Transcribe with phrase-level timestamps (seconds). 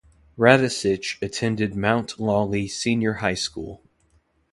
[0.35, 3.83] Radisich attended Mount Lawley Senior High School.